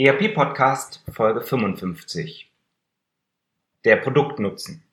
ERP 0.00 0.32
Podcast 0.32 1.02
Folge 1.10 1.40
55. 1.40 2.52
Der 3.84 3.96
Produktnutzen. 3.96 4.84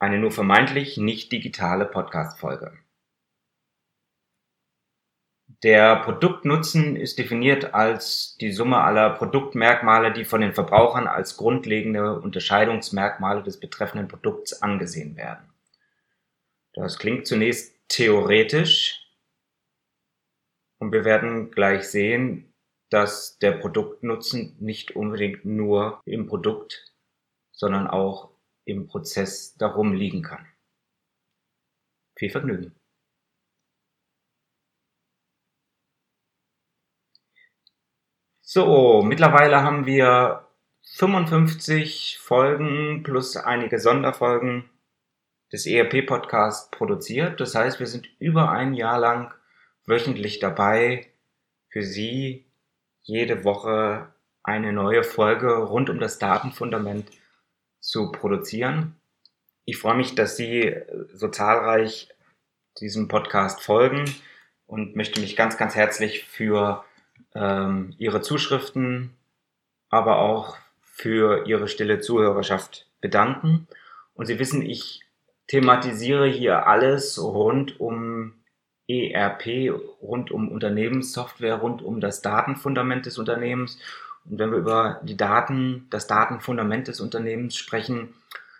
Eine 0.00 0.18
nur 0.18 0.32
vermeintlich 0.32 0.96
nicht 0.96 1.30
digitale 1.30 1.86
Podcast 1.86 2.40
Folge. 2.40 2.76
Der 5.62 5.94
Produktnutzen 5.94 6.96
ist 6.96 7.20
definiert 7.20 7.72
als 7.72 8.36
die 8.40 8.50
Summe 8.50 8.78
aller 8.78 9.10
Produktmerkmale, 9.10 10.12
die 10.12 10.24
von 10.24 10.40
den 10.40 10.54
Verbrauchern 10.54 11.06
als 11.06 11.36
grundlegende 11.36 12.18
Unterscheidungsmerkmale 12.18 13.44
des 13.44 13.60
betreffenden 13.60 14.08
Produkts 14.08 14.60
angesehen 14.60 15.16
werden. 15.16 15.54
Das 16.72 16.98
klingt 16.98 17.28
zunächst 17.28 17.76
theoretisch 17.86 19.06
und 20.80 20.90
wir 20.90 21.04
werden 21.04 21.52
gleich 21.52 21.84
sehen, 21.84 22.50
dass 22.94 23.38
der 23.38 23.50
Produktnutzen 23.50 24.56
nicht 24.60 24.94
unbedingt 24.94 25.44
nur 25.44 26.00
im 26.04 26.28
Produkt, 26.28 26.94
sondern 27.50 27.88
auch 27.88 28.30
im 28.64 28.86
Prozess 28.86 29.56
darum 29.56 29.94
liegen 29.94 30.22
kann. 30.22 30.46
Viel 32.16 32.30
Vergnügen. 32.30 32.72
So, 38.42 39.02
mittlerweile 39.02 39.62
haben 39.64 39.86
wir 39.86 40.48
55 40.92 42.18
Folgen 42.20 43.02
plus 43.02 43.36
einige 43.36 43.80
Sonderfolgen 43.80 44.70
des 45.50 45.66
ERP-Podcasts 45.66 46.70
produziert. 46.70 47.40
Das 47.40 47.56
heißt, 47.56 47.80
wir 47.80 47.88
sind 47.88 48.08
über 48.20 48.52
ein 48.52 48.72
Jahr 48.72 49.00
lang 49.00 49.34
wöchentlich 49.84 50.38
dabei, 50.38 51.12
für 51.70 51.82
Sie 51.82 52.46
jede 53.04 53.44
Woche 53.44 54.08
eine 54.42 54.72
neue 54.72 55.04
Folge 55.04 55.54
rund 55.56 55.88
um 55.88 56.00
das 56.00 56.18
Datenfundament 56.18 57.10
zu 57.80 58.10
produzieren. 58.10 58.96
Ich 59.64 59.78
freue 59.78 59.96
mich, 59.96 60.14
dass 60.14 60.36
Sie 60.36 60.74
so 61.12 61.28
zahlreich 61.28 62.08
diesem 62.80 63.08
Podcast 63.08 63.62
folgen 63.62 64.04
und 64.66 64.96
möchte 64.96 65.20
mich 65.20 65.36
ganz, 65.36 65.56
ganz 65.56 65.74
herzlich 65.74 66.24
für 66.24 66.84
ähm, 67.34 67.94
Ihre 67.98 68.20
Zuschriften, 68.20 69.14
aber 69.88 70.18
auch 70.18 70.56
für 70.82 71.46
Ihre 71.46 71.68
stille 71.68 72.00
Zuhörerschaft 72.00 72.90
bedanken. 73.00 73.68
Und 74.14 74.26
Sie 74.26 74.38
wissen, 74.38 74.62
ich 74.62 75.02
thematisiere 75.46 76.26
hier 76.26 76.66
alles 76.66 77.22
rund 77.22 77.80
um 77.80 78.43
ERP 78.88 79.72
rund 80.02 80.30
um 80.30 80.48
Unternehmenssoftware, 80.50 81.56
rund 81.56 81.82
um 81.82 82.00
das 82.00 82.22
Datenfundament 82.22 83.06
des 83.06 83.18
Unternehmens. 83.18 83.78
Und 84.24 84.38
wenn 84.38 84.50
wir 84.50 84.58
über 84.58 85.00
die 85.02 85.16
Daten, 85.16 85.86
das 85.90 86.06
Datenfundament 86.06 86.88
des 86.88 87.00
Unternehmens 87.00 87.56
sprechen, 87.56 88.14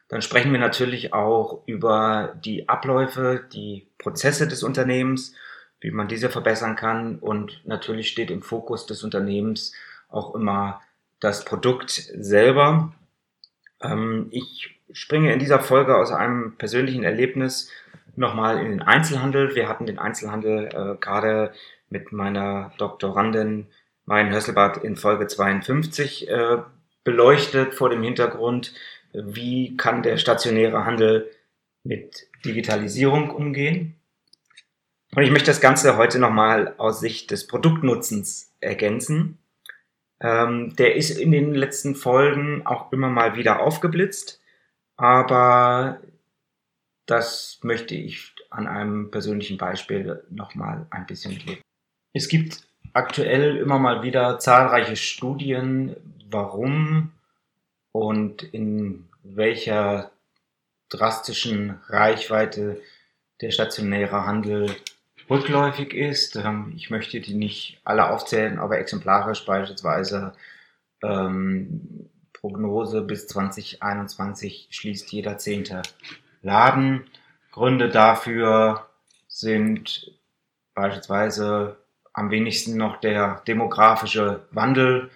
dann 0.08 0.22
sprechen 0.22 0.53
wir 0.53 0.61
natürlich 0.61 1.12
auch 1.12 1.62
über 1.66 2.34
die 2.44 2.69
Abläufe, 2.69 3.44
die 3.53 3.86
Prozesse 3.98 4.47
des 4.47 4.62
Unternehmens, 4.62 5.34
wie 5.81 5.91
man 5.91 6.08
diese 6.08 6.31
verbessern 6.31 6.77
kann. 6.77 7.19
Und 7.19 7.62
natürlich 7.66 8.09
steht 8.09 8.31
im 8.31 8.42
Fokus 8.42 8.86
des 8.86 9.03
Unternehmens 9.03 9.72
auch 10.09 10.34
immer 10.34 10.81
das 11.20 11.44
Produkt 11.44 11.91
selber. 11.91 12.92
Ähm, 13.81 14.28
ich 14.31 14.78
springe 14.92 15.33
in 15.33 15.38
dieser 15.38 15.61
Folge 15.61 15.97
aus 15.97 16.12
einem 16.12 16.56
persönlichen 16.56 17.03
Erlebnis 17.03 17.70
nochmal 18.16 18.58
in 18.58 18.70
den 18.70 18.82
Einzelhandel. 18.82 19.54
Wir 19.54 19.68
hatten 19.68 19.86
den 19.86 19.98
Einzelhandel 19.98 20.66
äh, 20.66 20.96
gerade 21.00 21.52
mit 21.90 22.12
meiner 22.12 22.72
Doktorandin 22.78 23.66
Marion 24.06 24.32
Hösselbart 24.32 24.78
in 24.78 24.96
Folge 24.96 25.26
52 25.26 26.28
äh, 26.28 26.58
beleuchtet 27.04 27.74
vor 27.74 27.90
dem 27.90 28.02
Hintergrund, 28.02 28.74
wie 29.12 29.76
kann 29.76 30.02
der 30.02 30.16
stationäre 30.16 30.84
Handel 30.84 31.30
mit 31.84 32.26
Digitalisierung 32.44 33.30
umgehen. 33.30 33.97
Und 35.14 35.22
ich 35.22 35.30
möchte 35.30 35.47
das 35.47 35.60
Ganze 35.60 35.97
heute 35.97 36.19
nochmal 36.19 36.74
aus 36.78 37.00
Sicht 37.00 37.30
des 37.30 37.47
Produktnutzens 37.47 38.53
ergänzen. 38.60 39.38
Ähm, 40.20 40.74
der 40.76 40.97
ist 40.97 41.10
in 41.10 41.30
den 41.30 41.54
letzten 41.54 41.94
Folgen 41.94 42.66
auch 42.66 42.92
immer 42.92 43.08
mal 43.08 43.36
wieder 43.36 43.60
aufgeblitzt, 43.60 44.41
aber 44.97 46.00
das 47.06 47.59
möchte 47.62 47.94
ich 47.94 48.32
an 48.50 48.66
einem 48.66 49.10
persönlichen 49.10 49.59
Beispiel 49.59 50.25
nochmal 50.31 50.87
ein 50.91 51.06
bisschen 51.06 51.38
geben. 51.38 51.60
Es 52.12 52.28
gibt 52.28 52.66
aktuell 52.92 53.56
immer 53.56 53.78
mal 53.78 54.03
wieder 54.03 54.38
zahlreiche 54.38 54.97
Studien, 54.97 55.97
warum 56.31 57.12
und 57.92 58.42
in 58.42 59.09
welcher 59.22 60.10
drastischen 60.88 61.81
Reichweite 61.88 62.81
der 63.41 63.50
stationäre 63.50 64.26
Handel 64.26 64.75
rückläufig 65.28 65.92
ist. 65.92 66.36
Ähm, 66.36 66.72
ich 66.76 66.91
möchte 66.91 67.21
die 67.21 67.34
nicht 67.34 67.81
alle 67.84 68.10
aufzählen, 68.10 68.59
aber 68.59 68.78
exemplarisch 68.78 69.44
beispielsweise 69.44 70.32
ähm, 71.03 72.09
Prognose 72.32 73.00
bis 73.03 73.26
2021 73.26 74.69
schließt 74.71 75.10
jeder 75.12 75.38
zehnte 75.38 75.82
Laden. 76.44 77.05
Gründe 77.50 77.88
dafür 77.88 78.87
sind 79.28 80.12
beispielsweise 80.75 81.77
am 82.12 82.31
wenigsten 82.31 82.77
noch 82.77 83.00
der 83.00 83.43
demografische 83.47 84.47
Wandel 84.50 85.10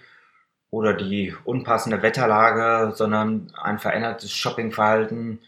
oder 0.71 0.93
die 0.93 1.33
unpassende 1.45 2.01
Wetterlage, 2.01 2.95
sondern 2.95 3.51
ein 3.61 3.79
verändertes 3.79 4.31
Shoppingverhalten, 4.31 5.39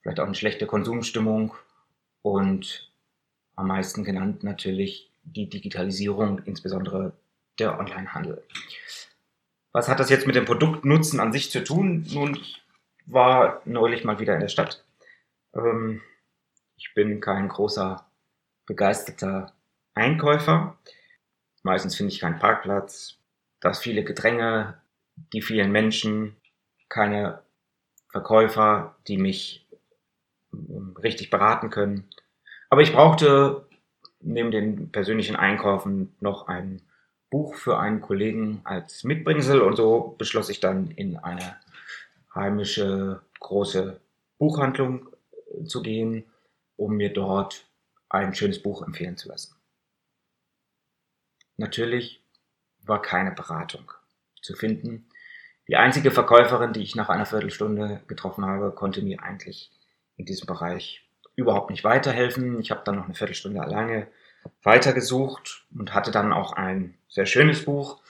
vielleicht 0.00 0.20
auch 0.20 0.26
eine 0.26 0.34
schlechte 0.34 0.66
Konsumstimmung 0.66 1.54
und 2.22 2.90
am 3.56 3.68
meisten 3.68 4.04
genannt 4.04 4.44
natürlich 4.44 5.10
die 5.24 5.48
Digitalisierung, 5.48 6.40
insbesondere 6.44 7.12
der 7.58 7.78
Onlinehandel. 7.78 8.42
Was 9.72 9.88
hat 9.88 9.98
das 9.98 10.10
jetzt 10.10 10.26
mit 10.26 10.36
dem 10.36 10.44
Produktnutzen 10.44 11.20
an 11.20 11.32
sich 11.32 11.50
zu 11.50 11.64
tun? 11.64 12.06
Nun, 12.12 12.36
ich 12.36 12.62
war 13.06 13.60
neulich 13.64 14.04
mal 14.04 14.18
wieder 14.18 14.34
in 14.34 14.40
der 14.40 14.48
Stadt 14.48 14.85
ähm, 15.56 16.02
ich 16.76 16.92
bin 16.94 17.20
kein 17.20 17.48
großer, 17.48 18.06
begeisterter 18.66 19.52
Einkäufer. 19.94 20.76
Meistens 21.62 21.96
finde 21.96 22.12
ich 22.12 22.20
keinen 22.20 22.38
Parkplatz, 22.38 23.18
das 23.60 23.78
viele 23.78 24.04
Gedränge, 24.04 24.80
die 25.32 25.42
vielen 25.42 25.72
Menschen, 25.72 26.36
keine 26.88 27.42
Verkäufer, 28.10 28.96
die 29.08 29.18
mich 29.18 29.66
ähm, 30.52 30.94
richtig 31.02 31.30
beraten 31.30 31.70
können. 31.70 32.08
Aber 32.68 32.82
ich 32.82 32.92
brauchte 32.92 33.66
neben 34.20 34.50
den 34.50 34.90
persönlichen 34.90 35.36
Einkaufen 35.36 36.14
noch 36.20 36.48
ein 36.48 36.82
Buch 37.30 37.54
für 37.54 37.78
einen 37.78 38.00
Kollegen 38.00 38.60
als 38.64 39.04
Mitbringsel 39.04 39.60
und 39.60 39.76
so 39.76 40.14
beschloss 40.18 40.48
ich 40.48 40.60
dann 40.60 40.90
in 40.90 41.16
eine 41.16 41.56
heimische 42.34 43.20
große 43.40 44.00
Buchhandlung 44.38 45.08
zu 45.64 45.82
gehen, 45.82 46.24
um 46.76 46.96
mir 46.96 47.12
dort 47.12 47.66
ein 48.10 48.34
schönes 48.34 48.62
Buch 48.62 48.82
empfehlen 48.82 49.16
zu 49.16 49.28
lassen. 49.28 49.56
Natürlich 51.56 52.22
war 52.82 53.00
keine 53.00 53.32
Beratung 53.32 53.90
zu 54.42 54.54
finden. 54.54 55.08
Die 55.68 55.76
einzige 55.76 56.10
Verkäuferin, 56.10 56.72
die 56.72 56.82
ich 56.82 56.94
nach 56.94 57.08
einer 57.08 57.26
Viertelstunde 57.26 58.02
getroffen 58.06 58.44
habe, 58.44 58.70
konnte 58.72 59.02
mir 59.02 59.22
eigentlich 59.22 59.72
in 60.16 60.26
diesem 60.26 60.46
Bereich 60.46 61.08
überhaupt 61.34 61.70
nicht 61.70 61.82
weiterhelfen. 61.82 62.60
Ich 62.60 62.70
habe 62.70 62.82
dann 62.84 62.96
noch 62.96 63.06
eine 63.06 63.14
Viertelstunde 63.14 63.60
alleine 63.60 64.08
weitergesucht 64.62 65.66
und 65.76 65.94
hatte 65.94 66.10
dann 66.10 66.32
auch 66.32 66.52
ein 66.52 66.96
sehr 67.08 67.26
schönes 67.26 67.64
Buch. 67.64 68.00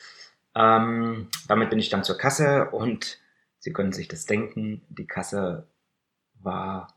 Ähm, 0.54 1.28
damit 1.48 1.70
bin 1.70 1.78
ich 1.78 1.88
dann 1.88 2.04
zur 2.04 2.18
Kasse 2.18 2.70
und 2.70 3.20
Sie 3.66 3.72
können 3.72 3.92
sich 3.92 4.06
das 4.06 4.26
denken, 4.26 4.82
die 4.88 5.08
Kasse 5.08 5.66
war 6.34 6.95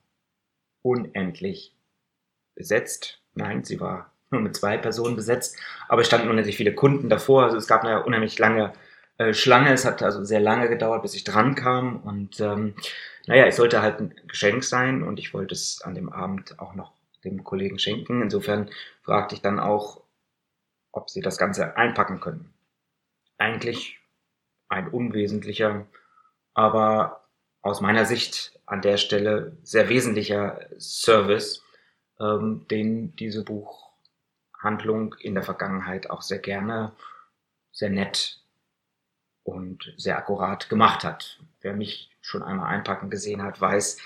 unendlich 0.81 1.76
besetzt. 2.56 3.22
Nein, 3.34 3.64
sie 3.64 3.80
war 3.80 4.14
nur 4.31 4.42
mit 4.42 4.56
zwei 4.56 4.78
Personen 4.78 5.16
besetzt, 5.16 5.58
aber 5.88 6.02
es 6.02 6.08
standen 6.08 6.30
unendlich 6.30 6.58
viele 6.58 6.76
Kunden 6.76 7.10
davor. 7.10 7.44
Also 7.44 7.58
es 7.58 7.68
gab 7.68 7.84
eine 7.84 8.04
unheimlich 8.04 8.38
lange 8.38 8.74
äh, 9.18 9.34
Schlange. 9.34 9.74
Es 9.74 9.86
hat 9.86 10.04
also 10.04 10.24
sehr 10.24 10.40
lange 10.40 10.70
gedauert, 10.70 11.02
bis 11.02 11.16
ich 11.16 11.24
dran 11.24 11.56
kam. 11.56 12.02
Und 12.02 12.40
ähm, 12.40 12.76
naja, 13.28 13.46
es 13.46 13.58
sollte 13.58 13.81
halt 13.81 14.00
ein 14.00 14.16
Geschenk 14.28 14.64
sein 14.64 15.04
und 15.04 15.20
ich 15.20 15.34
wollte 15.34 15.54
es 15.54 15.81
an 15.81 15.96
dem 15.96 16.12
Abend 16.12 16.60
auch 16.60 16.74
noch 16.76 16.94
dem 17.24 17.44
Kollegen 17.44 17.80
schenken. 17.80 18.22
Insofern 18.22 18.70
fragte 19.02 19.36
ich 19.36 19.42
dann 19.42 19.60
auch, 19.60 20.02
ob 20.92 21.10
sie 21.10 21.22
das 21.22 21.38
Ganze 21.38 21.78
einpacken 21.78 22.20
können. 22.20 22.54
Eigentlich 23.38 24.00
ein 24.70 24.88
unwesentlicher, 24.88 25.88
aber 26.54 27.28
aus 27.62 27.81
meiner 27.81 28.06
Sicht 28.06 28.58
an 28.69 28.81
der 28.81 28.98
Stelle 28.98 29.57
sehr 29.63 29.89
wesentlicher 29.89 30.60
Service, 30.80 31.63
ähm, 32.19 32.66
den 32.69 33.16
diese 33.16 33.44
Buchhandlung 33.44 35.16
in 35.19 35.33
der 35.33 35.44
Vergangenheit 35.44 36.10
auch 36.10 36.21
sehr 36.21 36.39
gerne, 36.39 36.94
sehr 37.71 37.89
nett 37.89 38.42
und 39.44 39.94
sehr 39.98 40.18
akkurat 40.18 40.69
gemacht 40.69 41.04
hat. 41.04 41.39
Wer 41.62 41.74
mich 41.74 42.12
schon 42.21 42.44
einmal 42.44 42.68
einpacken 42.68 43.10
gesehen 43.10 43.42
hat, 43.42 43.60
weiß, 43.60 43.98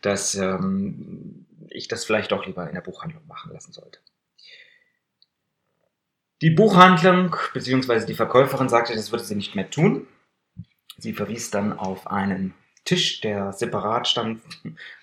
dass 0.00 0.34
ähm, 0.34 1.46
ich 1.68 1.88
das 1.88 2.04
vielleicht 2.04 2.32
doch 2.32 2.46
lieber 2.46 2.66
in 2.66 2.74
der 2.74 2.80
Buchhandlung 2.80 3.26
machen 3.26 3.52
lassen 3.52 3.72
sollte. 3.72 3.98
Die 6.40 6.50
Buchhandlung 6.50 7.36
bzw. 7.52 8.06
die 8.06 8.14
Verkäuferin 8.14 8.68
sagte, 8.68 8.94
das 8.94 9.10
würde 9.10 9.24
sie 9.24 9.36
nicht 9.36 9.54
mehr 9.54 9.70
tun. 9.70 10.06
Sie 10.98 11.12
verwies 11.12 11.50
dann 11.50 11.78
auf 11.78 12.06
einen 12.06 12.54
Tisch, 12.86 13.20
der 13.20 13.52
separat 13.52 14.08
stand, 14.08 14.42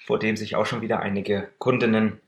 vor 0.05 0.17
dem 0.17 0.35
sich 0.35 0.55
auch 0.55 0.65
schon 0.65 0.81
wieder 0.81 1.01
einige 1.01 1.51
Kundinnen 1.59 2.19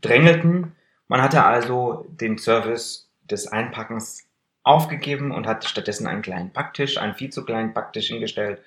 drängelten. 0.00 0.74
Man 1.08 1.20
hatte 1.20 1.44
also 1.44 2.06
den 2.08 2.38
Service 2.38 3.10
des 3.22 3.46
Einpackens 3.48 4.26
aufgegeben 4.62 5.32
und 5.32 5.46
hat 5.46 5.64
stattdessen 5.64 6.06
einen 6.06 6.22
kleinen 6.22 6.52
Backtisch, 6.52 6.96
einen 6.96 7.14
viel 7.14 7.30
zu 7.30 7.44
kleinen 7.44 7.74
Backtisch 7.74 8.08
hingestellt, 8.08 8.62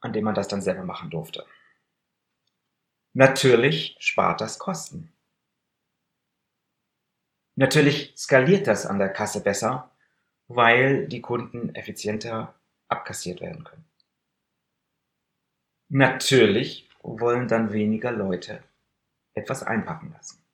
an 0.00 0.12
dem 0.12 0.24
man 0.24 0.34
das 0.34 0.48
dann 0.48 0.62
selber 0.62 0.84
machen 0.84 1.10
durfte. 1.10 1.46
Natürlich 3.12 3.96
spart 4.00 4.40
das 4.40 4.58
Kosten. 4.58 5.12
Natürlich 7.54 8.14
skaliert 8.16 8.66
das 8.66 8.86
an 8.86 8.98
der 8.98 9.10
Kasse 9.10 9.40
besser, 9.40 9.90
weil 10.48 11.06
die 11.06 11.20
Kunden 11.20 11.74
effizienter 11.74 12.54
abkassiert 12.88 13.40
werden 13.40 13.62
können. 13.64 13.84
Natürlich 15.96 16.90
wollen 17.04 17.46
dann 17.46 17.72
weniger 17.72 18.10
Leute 18.10 18.64
etwas 19.32 19.62
einpacken 19.62 20.10
lassen. 20.10 20.44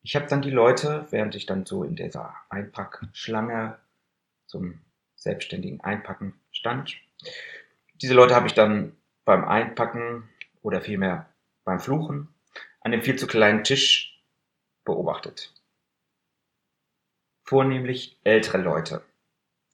Ich 0.00 0.16
habe 0.16 0.26
dann 0.28 0.40
die 0.40 0.50
Leute, 0.50 1.06
während 1.10 1.34
ich 1.34 1.44
dann 1.44 1.66
so 1.66 1.84
in 1.84 1.94
dieser 1.94 2.34
Einpackschlange 2.48 3.78
zum 4.46 4.80
selbstständigen 5.14 5.82
Einpacken 5.82 6.40
stand, 6.52 6.96
diese 7.96 8.14
Leute 8.14 8.34
habe 8.34 8.46
ich 8.46 8.54
dann 8.54 8.96
beim 9.26 9.44
Einpacken 9.44 10.30
oder 10.62 10.80
vielmehr 10.80 11.28
beim 11.64 11.80
Fluchen 11.80 12.34
an 12.80 12.92
dem 12.92 13.02
viel 13.02 13.16
zu 13.16 13.26
kleinen 13.26 13.62
Tisch 13.62 14.24
beobachtet. 14.84 15.52
Vornehmlich 17.44 18.18
ältere 18.24 18.56
Leute. 18.56 19.04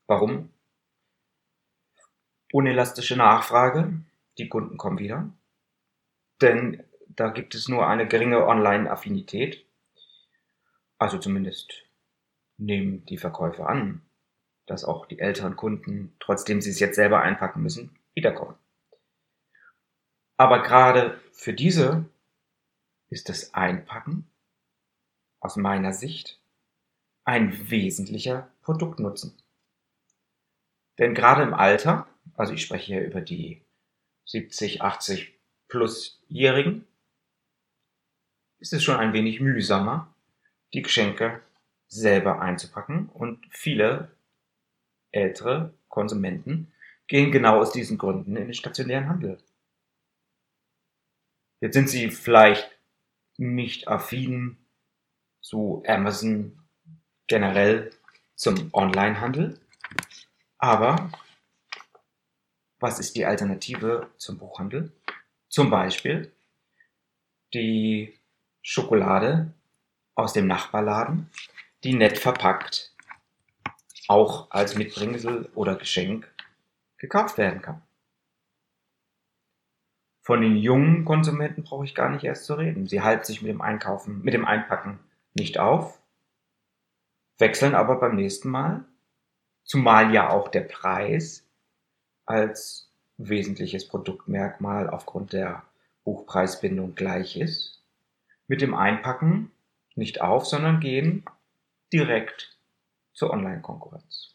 Warum? 0.08 0.52
Unelastische 2.52 3.16
Nachfrage, 3.16 3.92
die 4.38 4.48
Kunden 4.48 4.76
kommen 4.76 4.98
wieder, 4.98 5.30
denn 6.40 6.82
da 7.08 7.28
gibt 7.28 7.54
es 7.54 7.68
nur 7.68 7.86
eine 7.86 8.06
geringe 8.06 8.46
Online-Affinität 8.46 9.68
also 10.98 11.18
zumindest 11.18 11.84
nehmen 12.56 13.04
die 13.06 13.18
Verkäufer 13.18 13.68
an, 13.68 14.02
dass 14.66 14.84
auch 14.84 15.06
die 15.06 15.20
älteren 15.20 15.56
Kunden, 15.56 16.14
trotzdem 16.18 16.60
sie 16.60 16.70
es 16.70 16.80
jetzt 16.80 16.96
selber 16.96 17.20
einpacken 17.20 17.62
müssen, 17.62 17.98
wiederkommen. 18.14 18.56
Aber 20.36 20.62
gerade 20.62 21.20
für 21.32 21.54
diese 21.54 22.04
ist 23.08 23.28
das 23.28 23.54
Einpacken 23.54 24.28
aus 25.40 25.56
meiner 25.56 25.92
Sicht 25.92 26.40
ein 27.24 27.70
wesentlicher 27.70 28.50
Produktnutzen. 28.62 29.40
Denn 30.98 31.14
gerade 31.14 31.42
im 31.42 31.54
Alter, 31.54 32.07
also 32.34 32.52
ich 32.52 32.62
spreche 32.62 32.86
hier 32.86 33.04
über 33.04 33.20
die 33.20 33.62
70, 34.26 34.82
80 34.82 35.34
plusjährigen, 35.69 36.86
ist 38.58 38.72
es 38.72 38.82
schon 38.82 38.96
ein 38.96 39.12
wenig 39.12 39.40
mühsamer, 39.40 40.14
die 40.75 40.82
Geschenke 40.82 41.40
selber 41.86 42.40
einzupacken 42.40 43.08
und 43.08 43.46
viele 43.50 44.10
ältere 45.10 45.72
Konsumenten 45.88 46.72
gehen 47.06 47.32
genau 47.32 47.60
aus 47.60 47.72
diesen 47.72 47.96
Gründen 47.96 48.36
in 48.36 48.44
den 48.44 48.54
stationären 48.54 49.08
Handel. 49.08 49.38
Jetzt 51.60 51.75
sind 51.75 51.88
sie 51.88 52.10
vielleicht 52.10 52.70
nicht 53.38 53.88
affin 53.88 54.58
zu 55.40 55.82
Amazon 55.86 56.60
generell 57.26 57.90
zum 58.34 58.69
Onlinehandel, 58.72 59.58
aber 60.58 61.10
was 62.80 62.98
ist 62.98 63.16
die 63.16 63.25
Alternative 63.25 64.08
zum 64.16 64.38
Buchhandel? 64.38 64.92
Zum 65.48 65.70
Beispiel 65.70 66.32
die 67.54 68.19
Schokolade 68.62 69.52
aus 70.14 70.32
dem 70.32 70.46
Nachbarladen, 70.46 71.30
die 71.84 71.94
nett 71.94 72.19
verpackt 72.19 72.92
auch 74.08 74.50
als 74.50 74.75
Mitbringsel 74.75 75.50
oder 75.54 75.76
Geschenk 75.76 76.32
gekauft 76.96 77.38
werden 77.38 77.62
kann. 77.62 77.82
Von 80.22 80.40
den 80.40 80.56
jungen 80.56 81.04
Konsumenten 81.04 81.62
brauche 81.62 81.84
ich 81.84 81.94
gar 81.94 82.10
nicht 82.10 82.25
erst 82.25 82.44
zu 82.44 82.54
reden. 82.54 82.86
Sie 82.86 83.00
halten 83.00 83.25
sich 83.25 83.40
mit 83.40 83.50
dem 83.50 83.60
Einkaufen, 83.60 84.22
mit 84.22 84.34
dem 84.34 84.44
Einpacken 84.44 84.98
nicht 85.34 85.58
auf, 85.58 86.00
wechseln 87.38 87.75
aber 87.75 88.00
beim 88.00 88.16
nächsten 88.16 88.50
Mal, 88.50 88.84
zumal 89.64 90.12
ja 90.12 90.30
auch 90.30 90.48
der 90.48 90.62
Preis 90.62 91.47
als 92.28 92.90
wesentliches 93.16 93.88
Produktmerkmal 93.88 94.88
aufgrund 94.88 95.32
der 95.32 95.64
Buchpreisbindung 96.04 96.94
gleich 96.94 97.36
ist, 97.36 97.82
mit 98.46 98.60
dem 98.60 98.75
Einpacken 98.75 99.50
nicht 99.94 100.20
auf, 100.20 100.46
sondern 100.46 100.80
gehen 100.80 101.25
direkt 101.92 102.56
zur 103.12 103.30
Online-Konkurrenz. 103.30 104.34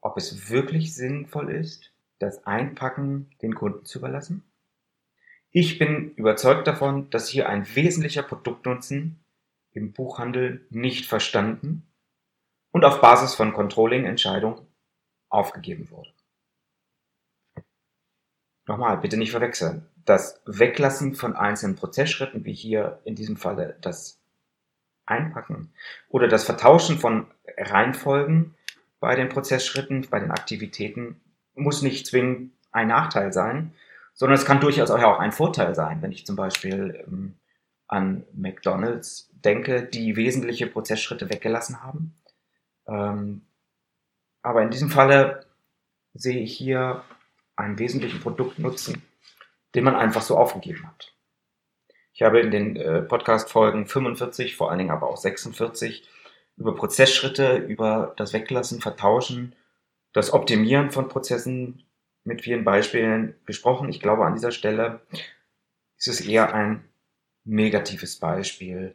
Ob 0.00 0.16
es 0.16 0.50
wirklich 0.50 0.94
sinnvoll 0.94 1.50
ist, 1.50 1.90
das 2.18 2.46
Einpacken 2.46 3.30
den 3.42 3.54
Kunden 3.54 3.84
zu 3.84 3.98
überlassen? 3.98 4.44
Ich 5.50 5.78
bin 5.78 6.12
überzeugt 6.14 6.66
davon, 6.66 7.10
dass 7.10 7.28
hier 7.28 7.48
ein 7.48 7.66
wesentlicher 7.74 8.22
Produktnutzen 8.22 9.18
im 9.72 9.92
Buchhandel 9.92 10.66
nicht 10.70 11.06
verstanden 11.06 11.86
und 12.70 12.84
auf 12.84 13.00
Basis 13.00 13.34
von 13.34 13.52
Controlling-Entscheidungen 13.52 14.66
aufgegeben 15.28 15.90
wurde. 15.90 16.12
Nochmal, 18.68 18.98
bitte 18.98 19.16
nicht 19.16 19.30
verwechseln. 19.30 19.86
Das 20.04 20.42
Weglassen 20.44 21.14
von 21.14 21.34
einzelnen 21.34 21.74
Prozessschritten, 21.74 22.44
wie 22.44 22.52
hier 22.52 23.00
in 23.04 23.14
diesem 23.14 23.38
Falle 23.38 23.76
das 23.80 24.20
Einpacken 25.06 25.72
oder 26.10 26.28
das 26.28 26.44
Vertauschen 26.44 26.98
von 26.98 27.26
Reihenfolgen 27.56 28.54
bei 29.00 29.16
den 29.16 29.30
Prozessschritten, 29.30 30.06
bei 30.10 30.20
den 30.20 30.30
Aktivitäten 30.30 31.18
muss 31.54 31.80
nicht 31.80 32.06
zwingend 32.06 32.52
ein 32.70 32.88
Nachteil 32.88 33.32
sein, 33.32 33.72
sondern 34.12 34.38
es 34.38 34.44
kann 34.44 34.60
durchaus 34.60 34.90
auch 34.90 35.18
ein 35.18 35.32
Vorteil 35.32 35.74
sein, 35.74 36.02
wenn 36.02 36.12
ich 36.12 36.26
zum 36.26 36.36
Beispiel 36.36 37.04
ähm, 37.06 37.36
an 37.86 38.24
McDonald's 38.34 39.30
denke, 39.32 39.82
die 39.82 40.14
wesentliche 40.16 40.66
Prozessschritte 40.66 41.30
weggelassen 41.30 41.82
haben. 41.82 42.14
Ähm, 42.86 43.46
aber 44.42 44.60
in 44.60 44.70
diesem 44.70 44.90
Falle 44.90 45.46
sehe 46.12 46.40
ich 46.40 46.54
hier 46.54 47.02
einen 47.58 47.78
wesentlichen 47.78 48.20
Produktnutzen, 48.20 49.02
den 49.74 49.84
man 49.84 49.96
einfach 49.96 50.22
so 50.22 50.36
aufgegeben 50.38 50.86
hat. 50.86 51.14
Ich 52.12 52.22
habe 52.22 52.40
in 52.40 52.50
den 52.50 52.76
äh, 52.76 53.02
Podcast-Folgen 53.02 53.86
45, 53.86 54.56
vor 54.56 54.70
allen 54.70 54.78
Dingen 54.78 54.90
aber 54.90 55.08
auch 55.08 55.16
46, 55.16 56.08
über 56.56 56.74
Prozessschritte, 56.74 57.56
über 57.56 58.14
das 58.16 58.32
Weglassen, 58.32 58.80
Vertauschen, 58.80 59.54
das 60.12 60.32
Optimieren 60.32 60.90
von 60.90 61.08
Prozessen 61.08 61.84
mit 62.24 62.42
vielen 62.42 62.64
Beispielen 62.64 63.34
gesprochen. 63.46 63.88
Ich 63.88 64.00
glaube, 64.00 64.24
an 64.24 64.34
dieser 64.34 64.50
Stelle 64.50 65.00
ist 65.96 66.08
es 66.08 66.20
eher 66.20 66.54
ein 66.54 66.84
negatives 67.44 68.18
Beispiel 68.18 68.94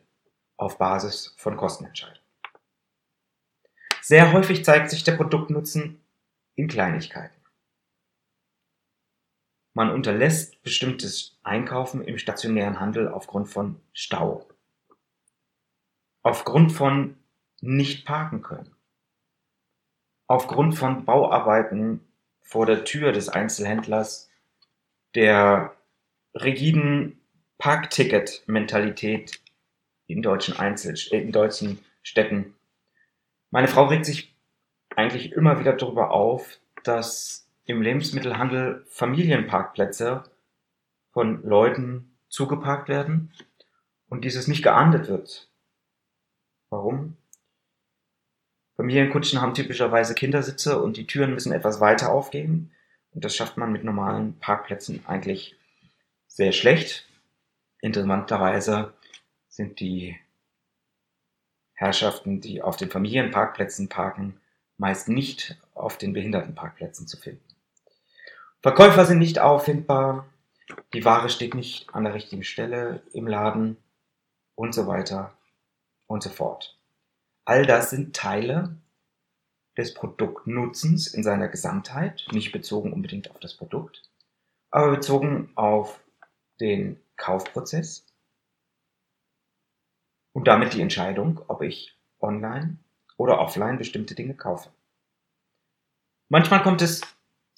auf 0.57 0.77
Basis 0.77 1.33
von 1.37 1.57
Kostenentscheidungen. 1.57 2.19
Sehr 4.01 4.33
häufig 4.33 4.65
zeigt 4.65 4.89
sich 4.89 5.03
der 5.03 5.13
Produktnutzen 5.13 6.01
in 6.55 6.67
Kleinigkeiten. 6.67 7.42
Man 9.73 9.89
unterlässt 9.89 10.61
bestimmtes 10.61 11.39
Einkaufen 11.43 12.03
im 12.03 12.17
stationären 12.17 12.79
Handel 12.79 13.07
aufgrund 13.07 13.49
von 13.49 13.79
Stau. 13.91 14.47
Aufgrund 16.21 16.71
von 16.71 17.17
nicht 17.59 18.05
parken 18.05 18.41
können. 18.41 18.75
Aufgrund 20.27 20.77
von 20.77 21.05
Bauarbeiten 21.05 22.01
vor 22.41 22.65
der 22.65 22.83
Tür 22.83 23.11
des 23.11 23.29
Einzelhändlers, 23.29 24.29
der 25.15 25.75
rigiden 26.35 27.19
Parkticket-Mentalität 27.57 29.41
in 30.07 30.21
deutschen 30.21 30.57
Einzel 30.57 30.95
in 31.11 31.31
deutschen 31.31 31.83
Städten. 32.01 32.55
Meine 33.51 33.67
Frau 33.67 33.85
regt 33.85 34.05
sich 34.05 34.35
eigentlich 34.95 35.31
immer 35.31 35.59
wieder 35.59 35.73
darüber 35.73 36.11
auf, 36.11 36.59
dass 36.83 37.47
im 37.65 37.81
Lebensmittelhandel 37.81 38.85
Familienparkplätze 38.89 40.23
von 41.11 41.43
Leuten 41.43 42.17
zugeparkt 42.27 42.89
werden 42.89 43.31
und 44.09 44.25
dieses 44.25 44.47
nicht 44.47 44.63
geahndet 44.63 45.07
wird. 45.07 45.49
Warum? 46.69 47.15
Familienkutschen 48.75 49.39
haben 49.39 49.53
typischerweise 49.53 50.15
Kindersitze 50.15 50.81
und 50.81 50.97
die 50.97 51.05
Türen 51.05 51.33
müssen 51.33 51.51
etwas 51.51 51.79
weiter 51.79 52.11
aufgehen. 52.11 52.71
Und 53.11 53.23
das 53.23 53.35
schafft 53.35 53.57
man 53.57 53.71
mit 53.71 53.83
normalen 53.83 54.39
Parkplätzen 54.39 55.05
eigentlich 55.05 55.55
sehr 56.27 56.51
schlecht. 56.51 57.07
Interessanterweise 57.81 58.93
sind 59.49 59.79
die 59.79 60.17
Herrschaften, 61.73 62.41
die 62.41 62.63
auf 62.63 62.75
den 62.75 62.89
Familienparkplätzen 62.89 63.89
parken, 63.89 64.39
meist 64.77 65.07
nicht 65.07 65.57
auf 65.75 65.97
den 65.97 66.13
Behindertenparkplätzen 66.13 67.07
zu 67.07 67.17
finden. 67.17 67.52
Verkäufer 68.63 69.05
sind 69.05 69.19
nicht 69.19 69.39
auffindbar, 69.39 70.25
die 70.93 71.03
Ware 71.03 71.27
steht 71.27 71.53
nicht 71.53 71.93
an 71.93 72.05
der 72.05 72.13
richtigen 72.13 72.45
Stelle 72.45 73.03
im 73.11 73.27
Laden 73.27 73.75
und 74.55 74.73
so 74.73 74.87
weiter 74.87 75.37
und 76.07 76.23
so 76.23 76.29
fort. 76.29 76.79
All 77.43 77.65
das 77.65 77.89
sind 77.89 78.15
Teile 78.15 78.77
des 79.75 79.93
Produktnutzens 79.93 81.07
in 81.07 81.23
seiner 81.23 81.49
Gesamtheit, 81.49 82.25
nicht 82.31 82.53
bezogen 82.53 82.93
unbedingt 82.93 83.29
auf 83.29 83.39
das 83.39 83.53
Produkt, 83.53 84.01
aber 84.71 84.91
bezogen 84.91 85.51
auf 85.55 86.01
den 86.61 87.01
Kaufprozess 87.17 88.05
und 90.31 90.47
damit 90.47 90.73
die 90.73 90.81
Entscheidung, 90.81 91.41
ob 91.49 91.63
ich 91.63 91.97
online 92.21 92.77
oder 93.17 93.39
offline 93.39 93.77
bestimmte 93.77 94.15
Dinge 94.15 94.35
kaufe. 94.35 94.71
Manchmal 96.29 96.63
kommt 96.63 96.81
es 96.81 97.01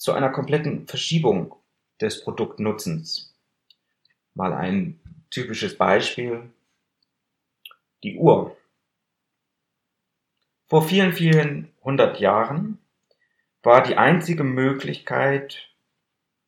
zu 0.06 0.14
einer 0.14 0.30
kompletten 0.30 0.88
Verschiebung 0.88 1.56
des 2.00 2.24
Produktnutzens. 2.24 3.34
Mal 4.36 4.54
ein 4.54 5.00
typisches 5.32 5.78
Beispiel. 5.78 6.52
Die 8.04 8.16
Uhr. 8.16 8.56
Vor 10.68 10.88
vielen, 10.88 11.12
vielen 11.12 11.74
hundert 11.84 12.20
Jahren 12.20 12.78
war 13.64 13.82
die 13.82 13.98
einzige 13.98 14.44
Möglichkeit, 14.44 15.70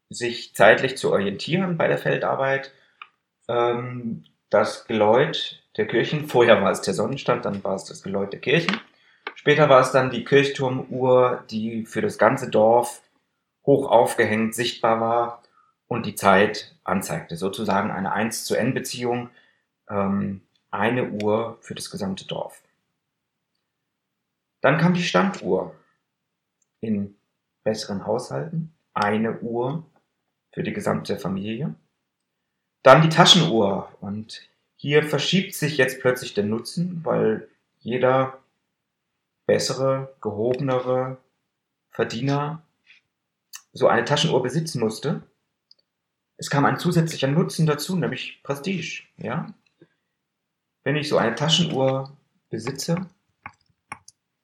sich 0.10 0.54
zeitlich 0.54 0.96
zu 0.96 1.12
orientieren 1.12 1.78
bei 1.78 1.88
der 1.88 1.98
Feldarbeit, 1.98 2.72
ähm, 3.48 4.24
das 4.52 4.86
Geläut 4.86 5.64
der 5.78 5.88
Kirchen. 5.88 6.28
Vorher 6.28 6.62
war 6.62 6.72
es 6.72 6.82
der 6.82 6.94
Sonnenstand, 6.94 7.46
dann 7.46 7.64
war 7.64 7.74
es 7.74 7.86
das 7.86 8.04
Geläut 8.04 8.34
der 8.34 8.40
Kirchen. 8.40 8.80
Später 9.34 9.68
war 9.68 9.82
es 9.82 9.92
dann 9.92 10.12
die 10.12 10.24
Kirchturmuhr, 10.24 11.44
die 11.50 11.88
für 11.88 12.02
das 12.02 12.20
ganze 12.20 12.52
Dorf 12.52 13.02
hoch 13.68 13.88
aufgehängt 13.92 14.56
sichtbar 14.56 15.00
war 15.00 15.44
und 15.88 16.08
die 16.08 16.16
Zeit 16.16 16.76
anzeigte. 16.84 17.36
Sozusagen 17.36 17.92
eine 17.92 18.12
1 18.12 18.46
zu 18.46 18.56
N 18.56 18.74
Beziehung, 18.74 19.30
ähm, 19.90 20.42
eine 20.72 21.12
Uhr 21.12 21.58
für 21.62 21.76
das 21.76 21.92
gesamte 21.92 22.26
Dorf. 22.26 22.62
Dann 24.62 24.78
kam 24.78 24.96
die 24.96 25.04
Standuhr 25.04 25.76
in 26.82 27.16
besseren 27.64 28.06
Haushalten, 28.06 28.74
eine 28.94 29.40
Uhr 29.40 29.86
für 30.52 30.64
die 30.64 30.74
gesamte 30.74 31.18
Familie. 31.18 31.76
Dann 32.84 33.02
die 33.02 33.10
Taschenuhr 33.10 33.92
und 34.00 34.50
hier 34.76 35.04
verschiebt 35.04 35.54
sich 35.54 35.78
jetzt 35.78 36.00
plötzlich 36.00 36.34
der 36.34 36.46
Nutzen, 36.46 37.02
weil 37.04 37.50
jeder 37.80 38.40
bessere, 39.46 40.14
gehobenere 40.22 41.18
Verdiener 41.90 42.62
so 43.78 43.88
eine 43.88 44.06
Taschenuhr 44.06 44.42
besitzen 44.42 44.80
musste. 44.80 45.22
Es 46.38 46.50
kam 46.50 46.66
ein 46.66 46.80
zusätzlicher 46.80 47.28
Nutzen 47.28 47.68
dazu, 47.68 47.96
nämlich 47.96 48.42
Prestige. 48.44 49.04
Ja? 49.18 49.54
Wenn 50.84 50.96
ich 50.96 51.10
so 51.10 51.18
eine 51.18 51.36
Taschenuhr 51.36 52.18
besitze, 52.50 53.08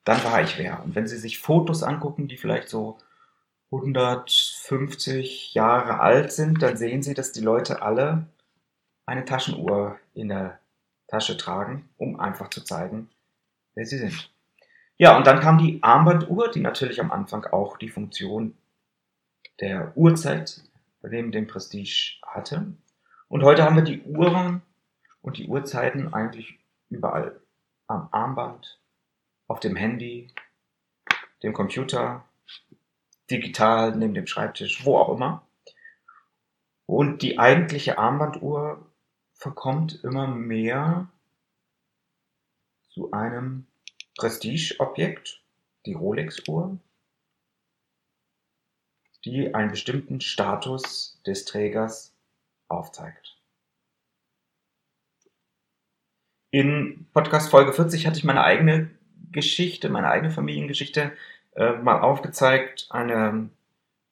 dann 0.04 0.22
war 0.22 0.42
ich 0.42 0.56
wer. 0.58 0.84
Und 0.84 0.94
wenn 0.94 1.08
Sie 1.08 1.16
sich 1.16 1.38
Fotos 1.38 1.82
angucken, 1.82 2.28
die 2.28 2.36
vielleicht 2.36 2.68
so 2.68 2.98
150 3.72 5.54
Jahre 5.54 5.98
alt 5.98 6.32
sind, 6.32 6.62
dann 6.62 6.76
sehen 6.76 7.02
Sie, 7.02 7.14
dass 7.14 7.32
die 7.32 7.40
Leute 7.40 7.82
alle 7.82 8.28
eine 9.06 9.24
Taschenuhr 9.24 9.98
in 10.12 10.28
der 10.28 10.60
Tasche 11.08 11.36
tragen, 11.36 11.88
um 11.96 12.20
einfach 12.20 12.50
zu 12.50 12.62
zeigen, 12.62 13.10
wer 13.74 13.84
sie 13.84 13.98
sind. 13.98 14.30
Ja, 14.96 15.16
und 15.16 15.26
dann 15.26 15.40
kam 15.40 15.58
die 15.58 15.82
Armbanduhr, 15.82 16.50
die 16.50 16.60
natürlich 16.60 17.00
am 17.00 17.10
Anfang 17.10 17.44
auch 17.46 17.76
die 17.76 17.88
Funktion 17.88 18.54
der 19.60 19.96
Uhrzeit 19.96 20.62
neben 21.02 21.32
dem 21.32 21.46
Prestige 21.46 22.14
hatte. 22.26 22.74
Und 23.28 23.42
heute 23.42 23.64
haben 23.64 23.76
wir 23.76 23.82
die 23.82 24.02
Uhren 24.02 24.62
und 25.22 25.38
die 25.38 25.46
Uhrzeiten 25.46 26.12
eigentlich 26.12 26.58
überall. 26.90 27.40
Am 27.86 28.08
Armband, 28.12 28.80
auf 29.46 29.60
dem 29.60 29.76
Handy, 29.76 30.32
dem 31.42 31.52
Computer, 31.52 32.24
digital 33.30 33.94
neben 33.96 34.14
dem 34.14 34.26
Schreibtisch, 34.26 34.84
wo 34.84 34.96
auch 34.96 35.14
immer. 35.14 35.46
Und 36.86 37.22
die 37.22 37.38
eigentliche 37.38 37.98
Armbanduhr 37.98 38.86
verkommt 39.34 40.02
immer 40.04 40.26
mehr 40.26 41.08
zu 42.90 43.12
einem 43.12 43.66
Prestigeobjekt, 44.16 45.42
die 45.86 45.94
Rolex-Uhr, 45.94 46.78
die 49.24 49.54
einen 49.54 49.70
bestimmten 49.70 50.20
Status 50.20 51.20
des 51.26 51.44
Trägers 51.44 52.14
aufzeigt. 52.68 53.36
In 56.50 57.06
Podcast 57.12 57.50
Folge 57.50 57.72
40 57.72 58.06
hatte 58.06 58.18
ich 58.18 58.24
meine 58.24 58.44
eigene 58.44 58.90
Geschichte, 59.32 59.88
meine 59.88 60.08
eigene 60.08 60.30
Familiengeschichte 60.30 61.12
äh, 61.56 61.72
mal 61.72 62.00
aufgezeigt. 62.00 62.86
Eine 62.90 63.50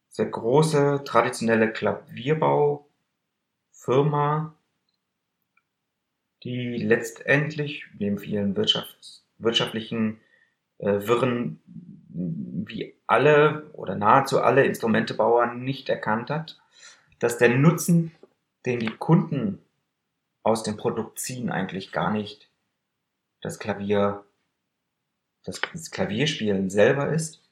sehr 0.09 0.27
große 0.27 1.03
traditionelle 1.05 1.73
Klavierbaufirma, 1.73 4.55
die 6.43 6.79
letztendlich 6.79 7.87
neben 7.99 8.19
vielen 8.19 8.57
Wirtschafts 8.57 9.25
wirtschaftlichen 9.39 10.21
äh, 10.79 11.07
Wirren 11.07 11.61
wie 12.15 12.95
alle 13.07 13.71
oder 13.73 13.95
nahezu 13.95 14.41
alle 14.41 14.65
Instrumentebauer 14.65 15.47
nicht 15.55 15.89
erkannt 15.89 16.31
hat, 16.31 16.61
dass 17.19 17.39
der 17.39 17.51
Nutzen, 17.51 18.13
den 18.67 18.81
die 18.81 18.95
Kunden 18.95 19.63
aus 20.43 20.63
dem 20.63 20.77
Produkt 20.77 21.19
ziehen, 21.19 21.51
eigentlich 21.51 21.93
gar 21.93 22.11
nicht 22.11 22.49
das 23.41 23.59
Klavier, 23.59 24.25
das, 25.45 25.61
das 25.73 25.91
Klavierspielen 25.91 26.71
selber 26.71 27.09
ist, 27.13 27.43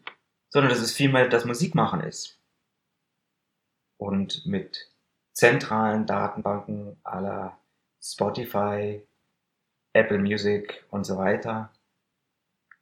sondern 0.51 0.71
dass 0.71 0.81
es 0.81 0.93
vielmehr 0.93 1.29
das 1.29 1.45
Musikmachen 1.45 2.01
ist. 2.01 2.39
Und 3.97 4.47
mit 4.47 4.91
zentralen 5.33 6.07
Datenbanken 6.07 6.97
aller 7.03 7.59
Spotify, 8.03 9.03
Apple 9.93 10.19
Music 10.19 10.85
und 10.91 11.05
so 11.05 11.17
weiter 11.17 11.73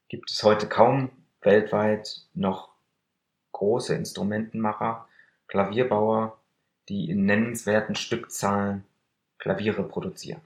gibt 0.09 0.31
es 0.31 0.43
heute 0.43 0.69
kaum 0.69 1.11
weltweit 1.41 2.27
noch 2.35 2.71
große 3.53 3.95
Instrumentenmacher, 3.95 5.09
Klavierbauer, 5.47 6.39
die 6.89 7.11
in 7.11 7.27
nennenswerten 7.27 7.95
Stückzahlen 7.95 8.85
Klaviere 9.39 9.83
produzieren. 9.83 10.41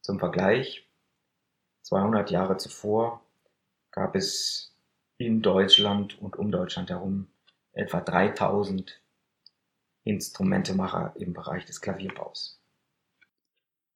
Zum 0.00 0.18
Vergleich, 0.18 0.86
200 1.82 2.30
Jahre 2.30 2.56
zuvor 2.56 3.20
gab 3.90 4.16
es 4.16 4.74
in 5.18 5.42
Deutschland 5.42 6.20
und 6.20 6.36
um 6.36 6.50
Deutschland 6.50 6.90
herum 6.90 7.28
etwa 7.72 8.00
3000 8.00 9.00
Instrumentemacher 10.04 11.12
im 11.16 11.32
Bereich 11.32 11.64
des 11.64 11.80
Klavierbaus. 11.80 12.60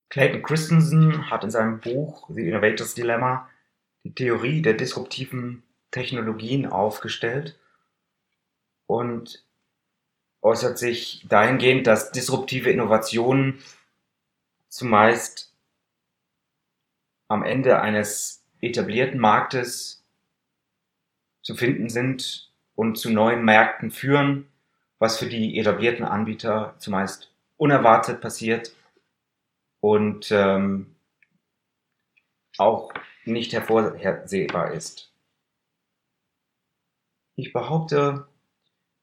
Clayton 0.09 0.43
Christensen 0.43 1.31
hat 1.31 1.45
in 1.45 1.51
seinem 1.51 1.81
Buch 1.81 2.29
The 2.31 2.49
Innovator's 2.49 2.95
Dilemma 2.95 3.49
die 4.03 4.15
Theorie 4.15 4.61
der 4.61 4.75
disruptiven 4.75 5.63
Technologien 5.91 6.67
aufgestellt 6.67 7.59
und 8.87 9.45
äußert 10.43 10.79
sich 10.79 11.25
dahingehend, 11.29 11.87
dass 11.87 12.13
disruptive 12.13 12.71
Innovationen 12.71 13.63
zumeist 14.69 15.53
am 17.29 17.43
Ende 17.43 17.81
eines 17.81 18.45
etablierten 18.61 19.21
Marktes 19.21 20.05
zu 21.43 21.55
finden 21.55 21.89
sind 21.89 22.53
und 22.75 22.97
zu 22.99 23.11
neuen 23.11 23.45
Märkten 23.45 23.91
führen, 23.91 24.49
was 24.99 25.19
für 25.19 25.27
die 25.27 25.59
etablierten 25.59 26.05
Anbieter 26.05 26.75
zumeist 26.79 27.33
unerwartet 27.57 28.21
passiert 28.21 28.75
und 29.81 30.31
ähm, 30.31 30.95
auch 32.59 32.93
nicht 33.25 33.53
hervorhersehbar 33.53 34.73
ist. 34.73 35.10
Ich 37.41 37.55
behaupte, 37.55 38.29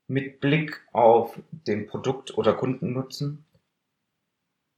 mit 0.05 0.41
Blick 0.41 0.87
auf 0.93 1.39
den 1.49 1.87
Produkt- 1.87 2.37
oder 2.37 2.53
Kundennutzen, 2.53 3.43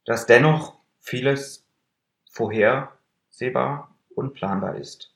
dass 0.06 0.26
dennoch 0.26 0.80
vieles 1.02 1.68
vorhersehbar 2.30 3.94
und 4.16 4.34
planbar 4.34 4.78
ist. 4.78 5.14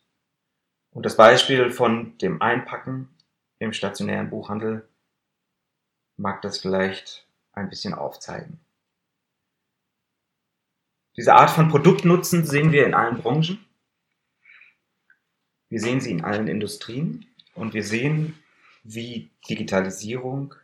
Und 0.92 1.06
das 1.06 1.16
Beispiel 1.16 1.72
von 1.72 2.18
dem 2.18 2.42
Einpacken 2.42 3.08
im 3.60 3.72
stationären 3.72 4.30
Buchhandel 4.30 4.90
mag 6.18 6.42
das 6.42 6.58
vielleicht 6.58 7.26
ein 7.54 7.70
bisschen 7.70 7.94
aufzeigen. 7.94 8.60
Diese 11.16 11.34
Art 11.34 11.52
von 11.52 11.70
Produktnutzen 11.70 12.46
sehen 12.46 12.74
wir 12.74 12.86
in 12.86 12.94
allen 12.94 13.20
Branchen. 13.20 13.66
Wir 15.70 15.80
sehen 15.80 16.02
sie 16.02 16.12
in 16.12 16.26
allen 16.26 16.50
Industrien 16.50 17.26
und 17.56 17.74
wir 17.74 17.84
sehen, 17.84 18.38
wie 18.84 19.32
Digitalisierung 19.50 20.56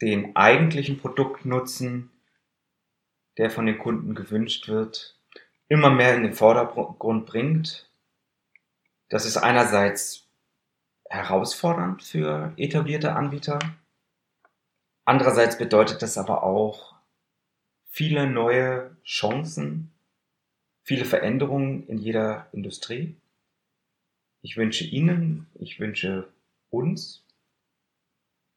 den 0.00 0.36
eigentlichen 0.36 0.98
Produktnutzen, 0.98 2.10
der 3.36 3.50
von 3.50 3.66
den 3.66 3.78
Kunden 3.78 4.14
gewünscht 4.14 4.68
wird, 4.68 5.18
immer 5.68 5.90
mehr 5.90 6.14
in 6.14 6.22
den 6.22 6.34
Vordergrund 6.34 7.26
bringt. 7.26 7.90
Das 9.08 9.24
ist 9.26 9.36
einerseits 9.36 10.28
herausfordernd 11.08 12.02
für 12.02 12.52
etablierte 12.56 13.14
Anbieter. 13.14 13.58
Andererseits 15.04 15.56
bedeutet 15.56 16.02
das 16.02 16.18
aber 16.18 16.42
auch 16.42 16.94
viele 17.86 18.26
neue 18.26 18.96
Chancen, 19.04 19.92
viele 20.82 21.04
Veränderungen 21.04 21.86
in 21.86 21.98
jeder 21.98 22.48
Industrie. 22.52 23.16
Ich 24.48 24.56
wünsche 24.56 24.84
Ihnen, 24.84 25.46
ich 25.56 25.78
wünsche 25.78 26.32
uns 26.70 27.22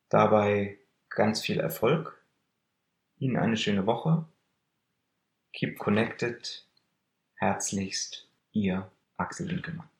dabei 0.07 0.77
ganz 1.09 1.41
viel 1.41 1.59
Erfolg. 1.59 2.23
Ihnen 3.17 3.35
eine 3.35 3.57
schöne 3.57 3.85
Woche. 3.85 4.23
Keep 5.51 5.79
connected. 5.79 6.65
Herzlichst, 7.35 8.25
Ihr 8.53 8.89
Axel 9.17 9.49
Winkelmann. 9.49 9.90